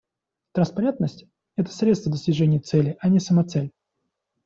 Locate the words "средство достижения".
1.71-2.57